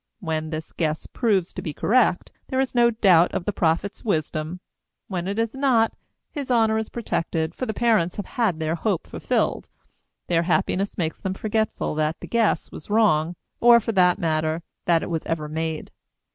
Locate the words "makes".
10.97-11.21